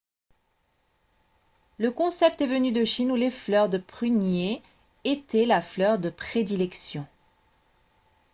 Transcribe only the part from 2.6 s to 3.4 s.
de chine où les